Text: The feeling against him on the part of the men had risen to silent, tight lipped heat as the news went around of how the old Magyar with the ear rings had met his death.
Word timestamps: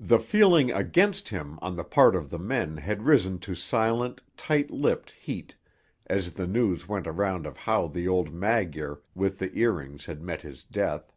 The 0.00 0.18
feeling 0.18 0.72
against 0.72 1.28
him 1.28 1.60
on 1.62 1.76
the 1.76 1.84
part 1.84 2.16
of 2.16 2.28
the 2.28 2.40
men 2.40 2.78
had 2.78 3.04
risen 3.04 3.38
to 3.46 3.54
silent, 3.54 4.20
tight 4.36 4.68
lipped 4.72 5.12
heat 5.12 5.54
as 6.08 6.32
the 6.34 6.48
news 6.48 6.88
went 6.88 7.06
around 7.06 7.46
of 7.46 7.58
how 7.58 7.86
the 7.86 8.08
old 8.08 8.32
Magyar 8.34 9.00
with 9.14 9.38
the 9.38 9.52
ear 9.52 9.70
rings 9.74 10.06
had 10.06 10.22
met 10.22 10.42
his 10.42 10.64
death. 10.64 11.16